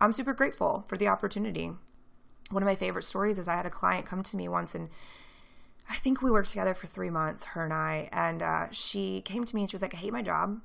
[0.00, 1.72] I'm super grateful for the opportunity.
[2.50, 4.88] One of my favorite stories is I had a client come to me once and
[5.88, 9.44] I think we worked together for three months, her and I, and uh, she came
[9.44, 10.60] to me and she was like, I hate my job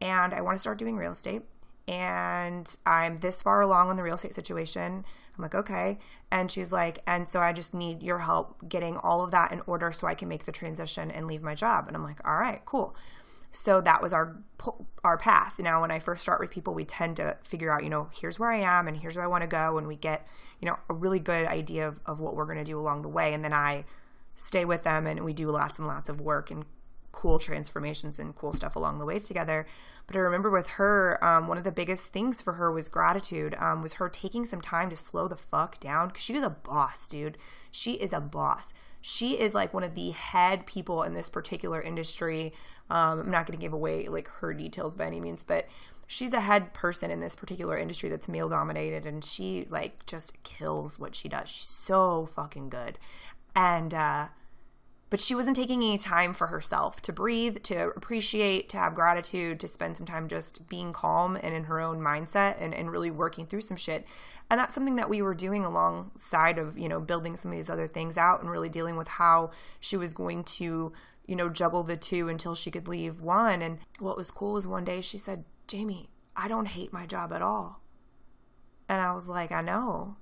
[0.00, 1.42] and I want to start doing real estate.
[1.90, 5.04] And I'm this far along in the real estate situation.
[5.36, 5.98] I'm like, okay.
[6.30, 9.60] And she's like, and so I just need your help getting all of that in
[9.66, 11.88] order so I can make the transition and leave my job.
[11.88, 12.94] And I'm like, all right, cool.
[13.50, 14.36] So that was our
[15.02, 15.58] our path.
[15.58, 18.38] Now, when I first start with people, we tend to figure out, you know, here's
[18.38, 20.28] where I am and here's where I want to go, and we get,
[20.60, 23.08] you know, a really good idea of, of what we're going to do along the
[23.08, 23.84] way, and then I
[24.36, 26.64] stay with them and we do lots and lots of work and
[27.12, 29.66] cool transformations and cool stuff along the way together.
[30.06, 33.54] But I remember with her, um, one of the biggest things for her was gratitude.
[33.58, 36.50] Um, was her taking some time to slow the fuck down because she was a
[36.50, 37.38] boss, dude.
[37.70, 38.72] She is a boss.
[39.00, 42.52] She is like one of the head people in this particular industry.
[42.90, 45.68] Um, I'm not going to give away like her details by any means, but
[46.06, 50.42] she's a head person in this particular industry that's male dominated, and she like just
[50.42, 51.48] kills what she does.
[51.48, 52.98] She's so fucking good,
[53.54, 54.26] and uh,
[55.10, 59.58] but she wasn't taking any time for herself to breathe, to appreciate, to have gratitude,
[59.60, 63.10] to spend some time just being calm and in her own mindset and, and really
[63.10, 64.06] working through some shit.
[64.48, 67.70] And that's something that we were doing alongside of, you know, building some of these
[67.70, 70.92] other things out and really dealing with how she was going to,
[71.26, 73.62] you know, juggle the two until she could leave one.
[73.62, 77.32] And what was cool was one day she said, Jamie, I don't hate my job
[77.32, 77.80] at all.
[78.88, 80.16] And I was like, I know.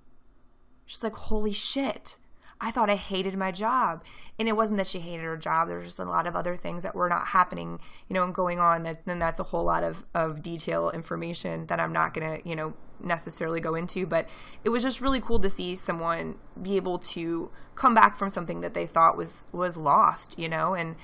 [0.87, 2.17] She's like, holy shit.
[2.61, 4.03] I thought I hated my job.
[4.39, 5.69] And it wasn't that she hated her job.
[5.69, 8.59] There's just a lot of other things that were not happening, you know, and going
[8.59, 8.83] on.
[8.83, 12.57] That then that's a whole lot of, of detail information that I'm not gonna, you
[12.57, 14.07] know, necessarily go into.
[14.07, 14.29] But
[14.65, 18.61] it was just really cool to see someone be able to come back from something
[18.61, 20.97] that they thought was was lost, you know, and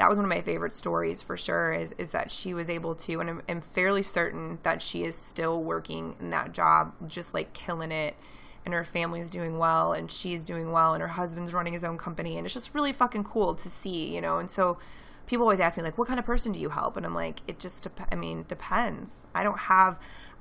[0.00, 2.94] that was one of my favorite stories for sure is is that she was able
[2.94, 7.34] to and I'm, I'm fairly certain that she is still working in that job just
[7.34, 8.16] like killing it
[8.64, 11.98] and her family's doing well and she's doing well and her husband's running his own
[11.98, 14.38] company and it's just really fucking cool to see you know?
[14.38, 14.78] And so
[15.26, 16.96] people always ask me like what kind of person do you help?
[16.96, 19.26] And i'm like it just dep- i mean depends.
[19.34, 19.98] I don't have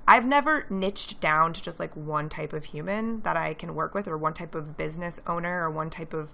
[0.08, 3.94] i've never niched down to just like one type of human that i can work
[3.94, 6.34] with or one type of business owner or one type of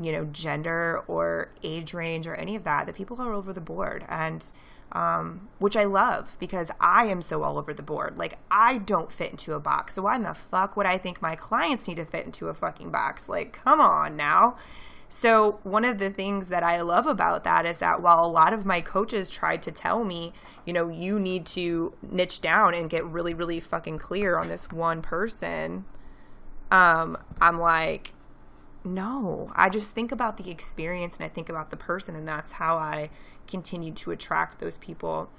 [0.00, 3.60] you know gender or age range or any of that the people are over the
[3.60, 4.04] board.
[4.08, 4.44] And
[4.92, 8.18] um, which I love because I am so all over the board.
[8.18, 9.94] Like, I don't fit into a box.
[9.94, 12.54] So, why in the fuck would I think my clients need to fit into a
[12.54, 13.28] fucking box?
[13.28, 14.56] Like, come on now.
[15.08, 18.52] So, one of the things that I love about that is that while a lot
[18.52, 20.32] of my coaches tried to tell me,
[20.66, 24.70] you know, you need to niche down and get really, really fucking clear on this
[24.70, 25.86] one person,
[26.70, 28.12] um, I'm like,
[28.84, 32.52] no, I just think about the experience and I think about the person, and that's
[32.52, 33.10] how I
[33.46, 35.30] continue to attract those people.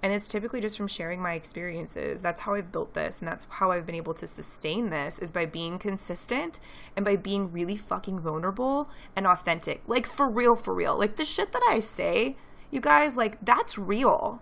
[0.00, 2.20] And it's typically just from sharing my experiences.
[2.20, 5.32] That's how I've built this, and that's how I've been able to sustain this is
[5.32, 6.60] by being consistent
[6.96, 9.82] and by being really fucking vulnerable and authentic.
[9.86, 10.96] Like, for real, for real.
[10.96, 12.36] Like, the shit that I say,
[12.70, 14.40] you guys, like, that's real.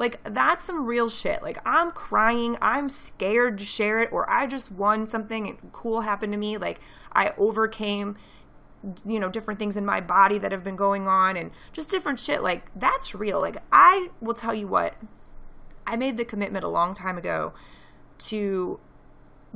[0.00, 1.42] Like, that's some real shit.
[1.42, 6.00] Like, I'm crying, I'm scared to share it, or I just won something and cool
[6.00, 6.56] happened to me.
[6.56, 6.80] Like,
[7.12, 8.16] I overcame
[9.04, 12.18] you know different things in my body that have been going on and just different
[12.18, 12.42] shit.
[12.42, 13.40] Like that's real.
[13.40, 14.94] Like i will tell you what
[15.86, 17.52] i made the commitment a long time ago
[18.18, 18.80] to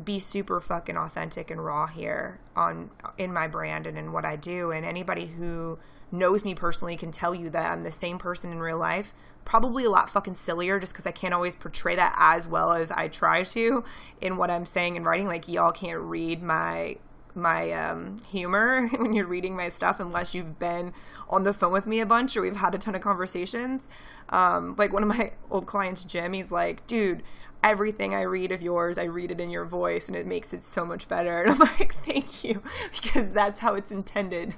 [0.02, 4.36] be super fucking authentic and raw here on in my brand and in what i
[4.36, 4.70] do.
[4.70, 5.78] And anybody who
[6.12, 9.84] knows me personally can tell you that i'm the same person in real life probably
[9.84, 13.08] a lot fucking sillier just because i can't always portray that as well as i
[13.08, 13.84] try to
[14.20, 16.96] in what i'm saying and writing like y'all can't read my
[17.34, 20.92] my um, humor when you're reading my stuff unless you've been
[21.28, 23.88] on the phone with me a bunch or we've had a ton of conversations.
[24.28, 27.22] Um, like one of my old clients, Jim, he's like, dude,
[27.62, 30.64] everything I read of yours, I read it in your voice and it makes it
[30.64, 31.42] so much better.
[31.44, 34.54] And I'm like, thank you, because that's how it's intended.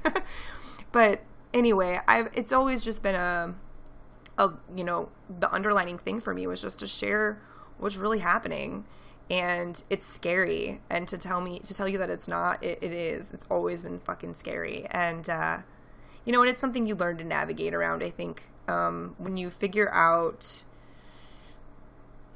[0.92, 1.22] but
[1.54, 3.54] anyway, I've it's always just been a,
[4.38, 5.08] a you know,
[5.40, 7.40] the underlining thing for me was just to share
[7.78, 8.84] what's really happening.
[9.28, 10.80] And it's scary.
[10.88, 13.32] And to tell me to tell you that it's not it, it is.
[13.32, 14.86] It's always been fucking scary.
[14.90, 15.58] And uh
[16.24, 18.44] you know and it's something you learn to navigate around i think.
[18.68, 20.64] Um when you figure out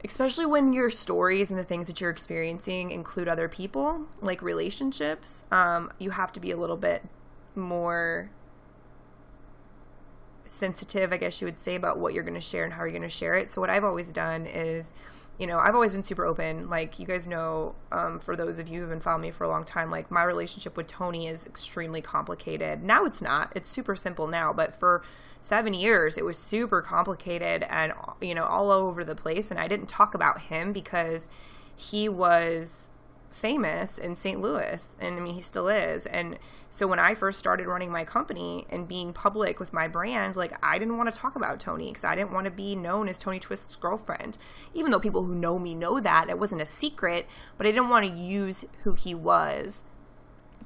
[0.05, 5.45] especially when your stories and the things that you're experiencing include other people like relationships
[5.53, 7.03] um you have to be a little bit
[7.55, 8.31] more
[10.51, 12.91] sensitive i guess you would say about what you're going to share and how you're
[12.91, 14.93] going to share it so what i've always done is
[15.41, 16.69] you know, I've always been super open.
[16.69, 19.49] Like you guys know, um, for those of you who've been following me for a
[19.49, 22.83] long time, like my relationship with Tony is extremely complicated.
[22.83, 23.51] Now it's not.
[23.57, 25.03] It's super simple now, but for
[25.41, 29.51] seven years it was super complicated and you know all over the place.
[29.51, 31.27] And I didn't talk about him because
[31.75, 32.90] he was
[33.31, 34.41] famous in St.
[34.41, 34.97] Louis.
[35.01, 36.07] And I mean, he still is.
[36.07, 40.37] And so when I first started running my company and being public with my brand,
[40.37, 43.09] like I didn't want to talk about Tony because I didn't want to be known
[43.09, 44.39] as Tony Twist's girlfriend.
[44.75, 47.27] Even though people who know me know that, it wasn't a secret,
[47.57, 49.85] but I didn't want to use who he was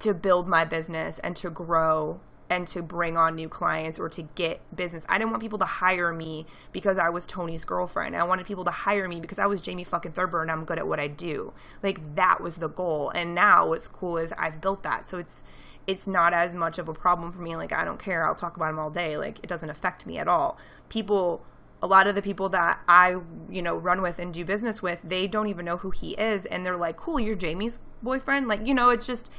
[0.01, 2.21] to build my business and to grow
[2.51, 5.05] and to bring on new clients or to get business.
[5.09, 8.15] I didn't want people to hire me because I was Tony's girlfriend.
[8.15, 10.79] I wanted people to hire me because I was Jamie fucking Thurber and I'm good
[10.79, 11.53] at what I do.
[11.83, 13.11] Like that was the goal.
[13.11, 15.09] And now what's cool is I've built that.
[15.09, 15.43] So it's
[15.87, 17.57] it's not as much of a problem for me.
[17.57, 18.27] Like, I don't care.
[18.27, 19.17] I'll talk about him all day.
[19.19, 20.59] Like, it doesn't affect me at all.
[20.89, 21.45] People,
[21.83, 23.17] a lot of the people that I,
[23.51, 26.47] you know, run with and do business with, they don't even know who he is.
[26.47, 28.49] And they're like, cool, you're Jamie's boyfriend.
[28.49, 29.31] Like, you know, it's just,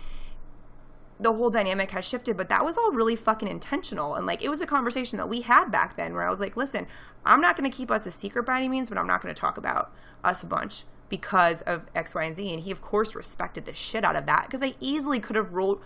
[1.19, 4.15] the whole dynamic has shifted, but that was all really fucking intentional.
[4.15, 6.57] And like, it was a conversation that we had back then where I was like,
[6.57, 6.87] listen,
[7.25, 9.33] I'm not going to keep us a secret by any means, but I'm not going
[9.33, 9.93] to talk about
[10.23, 12.53] us a bunch because of X, Y, and Z.
[12.53, 15.53] And he, of course, respected the shit out of that because I easily could have
[15.53, 15.81] rolled,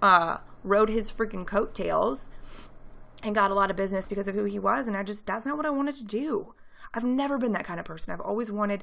[0.00, 2.30] uh, rode his freaking coattails
[3.22, 4.88] and got a lot of business because of who he was.
[4.88, 6.54] And I just, that's not what I wanted to do.
[6.94, 8.14] I've never been that kind of person.
[8.14, 8.82] I've always wanted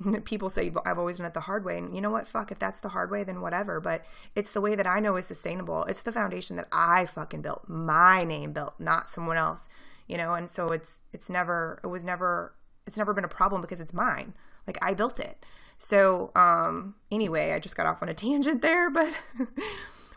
[0.24, 1.78] people say I've always done it the hard way.
[1.78, 2.28] And you know what?
[2.28, 3.80] Fuck, if that's the hard way, then whatever.
[3.80, 5.84] But it's the way that I know is sustainable.
[5.84, 9.68] It's the foundation that I fucking built, my name built, not someone else.
[10.06, 12.54] You know, and so it's it's never it was never
[12.86, 14.34] it's never been a problem because it's mine.
[14.66, 15.44] Like I built it.
[15.76, 19.12] So um anyway, I just got off on a tangent there, but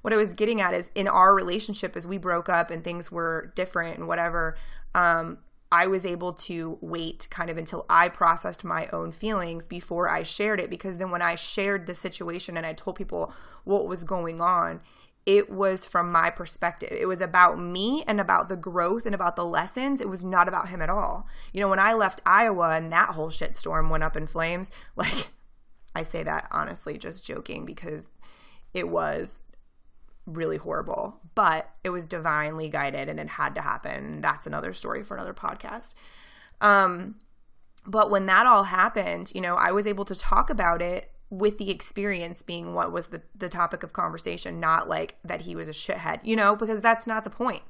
[0.02, 3.12] what I was getting at is in our relationship as we broke up and things
[3.12, 4.56] were different and whatever,
[4.96, 5.38] um,
[5.72, 10.24] I was able to wait kind of until I processed my own feelings before I
[10.24, 10.70] shared it.
[10.70, 14.82] Because then when I shared the situation and I told people what was going on,
[15.26, 16.90] it was from my perspective.
[16.92, 20.02] It was about me and about the growth and about the lessons.
[20.02, 21.28] It was not about him at all.
[21.54, 25.30] You know, when I left Iowa and that whole shitstorm went up in flames, like
[25.96, 28.06] I say that honestly, just joking because
[28.74, 29.44] it was
[30.26, 34.22] really horrible, but it was divinely guided and it had to happen.
[34.22, 35.94] That's another story for another podcast.
[36.62, 37.16] Um,
[37.86, 41.58] but when that all happened, you know, I was able to talk about it with
[41.58, 45.68] the experience being what was the, the topic of conversation, not like that he was
[45.68, 47.64] a shithead, you know, because that's not the point.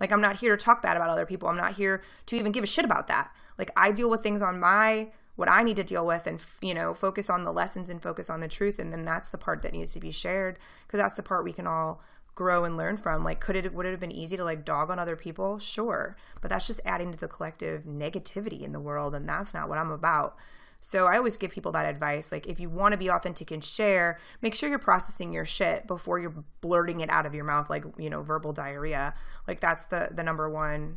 [0.00, 1.48] Like, I'm not here to talk bad about other people.
[1.48, 3.30] I'm not here to even give a shit about that.
[3.58, 6.74] Like, I deal with things on my what I need to deal with and you
[6.74, 8.80] know focus on the lessons and focus on the truth.
[8.80, 11.52] And then that's the part that needs to be shared because that's the part we
[11.52, 12.02] can all
[12.34, 13.22] grow and learn from.
[13.22, 15.60] Like could it would it have been easy to like dog on other people?
[15.60, 16.16] Sure.
[16.40, 19.78] But that's just adding to the collective negativity in the world and that's not what
[19.78, 20.36] I'm about.
[20.80, 23.62] So I always give people that advice like if you want to be authentic and
[23.62, 27.70] share make sure you're processing your shit before you're blurting it out of your mouth
[27.70, 29.14] like you know verbal diarrhea.
[29.46, 30.96] Like that's the the number one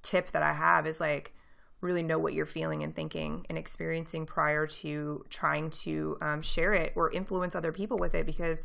[0.00, 1.34] tip that I have is like
[1.82, 6.72] really know what you're feeling and thinking and experiencing prior to trying to um, share
[6.72, 8.64] it or influence other people with it because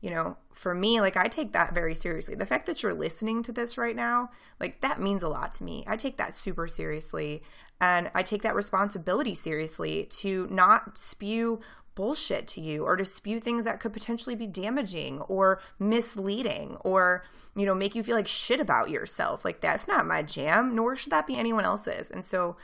[0.00, 2.34] you know for me like i take that very seriously.
[2.34, 5.64] The fact that you're listening to this right now like that means a lot to
[5.64, 5.84] me.
[5.86, 7.42] I take that super seriously.
[7.80, 11.60] And i take that responsibility seriously to not spew
[11.94, 17.24] bullshit to you or to spew things that could potentially be damaging or misleading or
[17.56, 19.44] you know make you feel like shit about yourself.
[19.44, 22.10] Like that's not my jam nor should that be anyone else's.
[22.10, 22.56] And so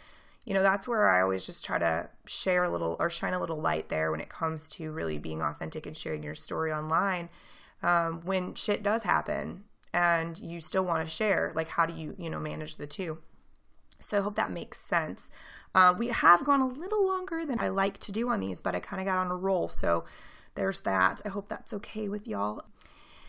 [0.44, 3.40] you know that's where i always just try to share a little or shine a
[3.40, 7.28] little light there when it comes to really being authentic and sharing your story online
[7.82, 12.14] um, when shit does happen and you still want to share like how do you
[12.18, 13.18] you know manage the two
[14.01, 15.30] so i hope that makes sense
[15.74, 18.74] uh, we have gone a little longer than I like to do on these, but
[18.74, 19.68] I kind of got on a roll.
[19.68, 20.05] So
[20.55, 21.22] there's that.
[21.24, 22.64] I hope that's okay with y'all.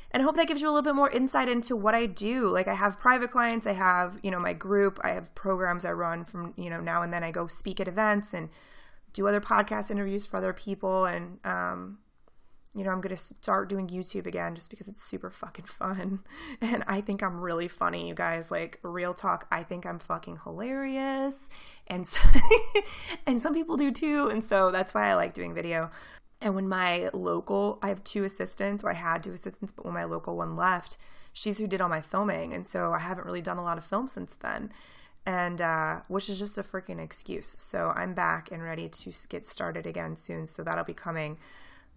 [0.10, 2.50] And I hope that gives you a little bit more insight into what I do.
[2.50, 5.94] Like I have private clients, I have, you know, my group, I have programs I
[5.94, 8.50] run from, you know, now and then I go speak at events and
[9.14, 12.00] do other podcast interviews for other people and um
[12.74, 16.20] you know, I'm going to start doing YouTube again just because it's super fucking fun.
[16.62, 18.52] And I think I'm really funny, you guys.
[18.52, 21.50] Like, real talk, I think I'm fucking hilarious.
[21.88, 22.20] And, so,
[23.26, 24.30] and some people do too.
[24.30, 25.90] And so that's why I like doing video.
[26.40, 29.94] And when my local, I have two assistants, or I had two assistants, but when
[29.94, 30.98] my local one left,
[31.34, 32.54] she's who did all my filming.
[32.54, 34.72] And so I haven't really done a lot of film since then.
[35.26, 37.56] And, uh, which is just a freaking excuse.
[37.60, 40.48] So I'm back and ready to get started again soon.
[40.48, 41.38] So that'll be coming.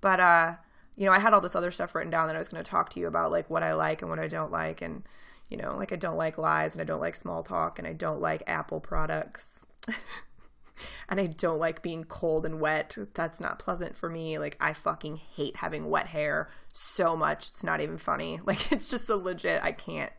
[0.05, 0.57] But uh,
[0.97, 2.71] you know, I had all this other stuff written down that I was going to
[2.71, 5.03] talk to you about, like what I like and what I don't like, and
[5.49, 7.95] you know, like I don't like lies and I don't like small talk and I
[7.95, 9.65] don't like Apple products.
[11.09, 12.99] and I don't like being cold and wet.
[13.15, 14.39] That's not pleasant for me.
[14.39, 17.49] Like I fucking hate having wet hair so much.
[17.49, 18.41] It's not even funny.
[18.47, 19.63] Like it's just so legit.
[19.63, 20.13] I can't.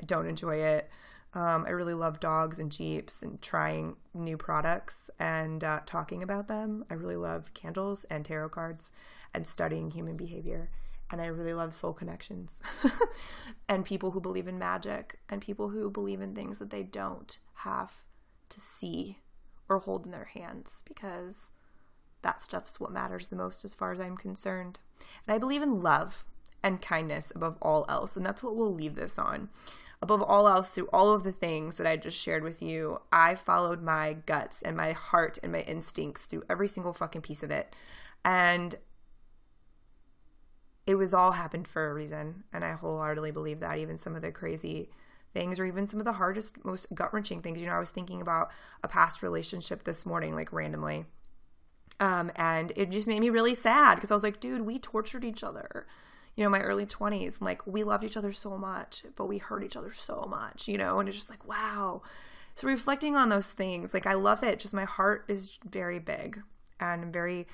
[0.00, 0.88] I don't enjoy it.
[1.34, 6.48] Um, I really love dogs and Jeeps and trying new products and uh, talking about
[6.48, 6.86] them.
[6.88, 8.92] I really love candles and tarot cards
[9.36, 10.70] and studying human behavior.
[11.10, 12.58] And I really love soul connections
[13.68, 17.38] and people who believe in magic and people who believe in things that they don't
[17.54, 18.02] have
[18.48, 19.20] to see
[19.68, 21.42] or hold in their hands because
[22.22, 24.80] that stuff's what matters the most as far as I'm concerned.
[25.26, 26.24] And I believe in love
[26.62, 28.16] and kindness above all else.
[28.16, 29.48] And that's what we'll leave this on.
[30.02, 33.34] Above all else, through all of the things that I just shared with you, I
[33.34, 37.50] followed my guts and my heart and my instincts through every single fucking piece of
[37.50, 37.74] it.
[38.24, 38.74] And
[40.86, 42.44] it was all happened for a reason.
[42.52, 44.90] And I wholeheartedly believe that, even some of the crazy
[45.32, 47.58] things or even some of the hardest, most gut wrenching things.
[47.58, 48.50] You know, I was thinking about
[48.82, 51.04] a past relationship this morning, like randomly.
[51.98, 55.24] Um, and it just made me really sad because I was like, dude, we tortured
[55.24, 55.86] each other.
[56.36, 59.38] You know, my early 20s, And like we loved each other so much, but we
[59.38, 62.02] hurt each other so much, you know, and it's just like, wow.
[62.54, 64.58] So reflecting on those things, like I love it.
[64.58, 66.42] Just my heart is very big
[66.80, 67.46] and very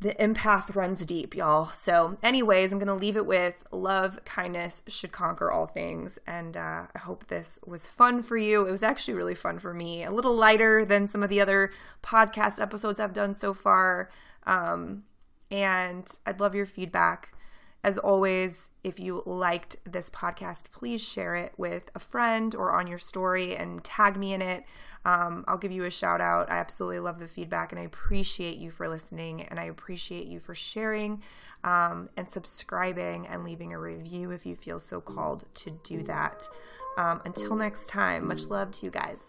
[0.00, 1.66] the empath runs deep, y'all.
[1.66, 6.18] So, anyways, I'm going to leave it with love, kindness should conquer all things.
[6.26, 8.66] And uh, I hope this was fun for you.
[8.66, 11.70] It was actually really fun for me, a little lighter than some of the other
[12.02, 14.10] podcast episodes I've done so far.
[14.46, 15.04] Um,
[15.50, 17.34] and I'd love your feedback.
[17.84, 22.86] As always, if you liked this podcast, please share it with a friend or on
[22.86, 24.64] your story and tag me in it
[25.04, 26.50] um, I'll give you a shout out.
[26.50, 30.40] I absolutely love the feedback and I appreciate you for listening and I appreciate you
[30.40, 31.22] for sharing
[31.64, 36.46] um, and subscribing and leaving a review if you feel so called to do that.
[36.98, 39.20] Um, until next time, much love to you guys.